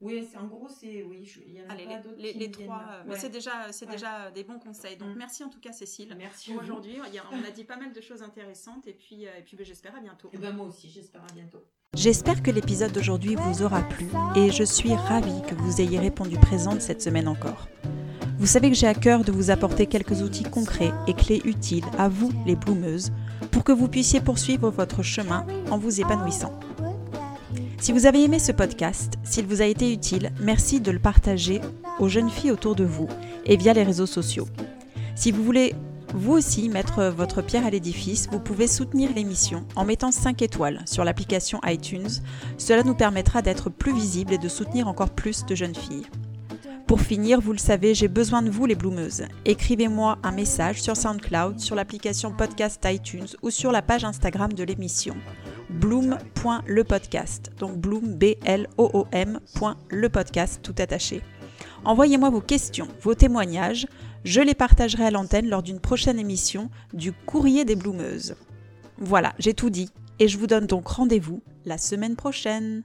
[0.00, 2.50] Oui, c'est en gros c'est oui, je- il y en a Allez, pas d'autres les-
[2.52, 3.92] trois, euh, mais c'est déjà, c'est Ouais.
[3.92, 4.96] déjà des bons conseils.
[4.96, 5.18] Donc Mm.
[5.18, 6.14] merci en tout cas Cécile.
[6.16, 8.92] Merci Pour aujourd'hui, il y a- on a dit pas mal de choses intéressantes et
[8.92, 10.30] puis, euh, et puis ben, j'espère à bientôt.
[10.32, 11.64] Et ben moi aussi, j'espère à bientôt.
[11.96, 14.06] J'espère que l'épisode d'aujourd'hui vous aura plu
[14.36, 17.66] et je suis ravie que vous ayez répondu présente cette semaine encore.
[18.38, 21.84] Vous savez que j'ai à cœur de vous apporter quelques outils concrets et clés utiles
[21.98, 23.10] à vous, les bloomeuses,
[23.50, 26.52] pour que vous puissiez poursuivre votre chemin en vous épanouissant.
[27.80, 31.60] Si vous avez aimé ce podcast, s'il vous a été utile, merci de le partager
[32.00, 33.08] aux jeunes filles autour de vous
[33.46, 34.48] et via les réseaux sociaux.
[35.14, 35.74] Si vous voulez
[36.12, 40.82] vous aussi mettre votre pierre à l'édifice, vous pouvez soutenir l'émission en mettant 5 étoiles
[40.86, 42.08] sur l'application iTunes.
[42.56, 46.06] Cela nous permettra d'être plus visibles et de soutenir encore plus de jeunes filles.
[46.88, 49.24] Pour finir, vous le savez, j'ai besoin de vous les bloomeuses.
[49.44, 54.64] Écrivez-moi un message sur SoundCloud, sur l'application podcast iTunes ou sur la page Instagram de
[54.64, 55.14] l'émission
[55.70, 57.50] bloom.lepodcast.
[57.58, 61.22] Donc bloom b l o o m point le podcast tout attaché.
[61.84, 63.86] Envoyez-moi vos questions, vos témoignages,
[64.24, 68.34] je les partagerai à l'antenne lors d'une prochaine émission du Courrier des bloomeuses.
[68.98, 72.82] Voilà, j'ai tout dit et je vous donne donc rendez-vous la semaine prochaine.